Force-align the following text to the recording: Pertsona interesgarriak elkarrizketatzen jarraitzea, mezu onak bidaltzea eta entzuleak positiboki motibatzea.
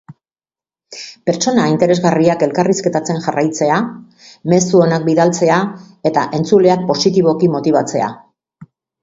Pertsona 1.29 1.65
interesgarriak 1.73 2.45
elkarrizketatzen 2.47 3.21
jarraitzea, 3.25 3.77
mezu 4.55 4.83
onak 4.87 5.07
bidaltzea 5.11 5.59
eta 6.13 6.25
entzuleak 6.41 6.89
positiboki 6.91 7.53
motibatzea. 7.59 8.11